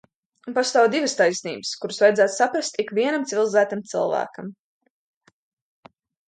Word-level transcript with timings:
Un 0.51 0.53
pastāv 0.53 0.85
divas 0.93 1.11
taisnības, 1.19 1.73
kuras 1.83 1.99
vajadzētu 2.03 2.35
saprast 2.37 2.79
ikvienam 2.85 3.27
civilizētam 3.33 3.85
cilvēkam. 3.93 4.49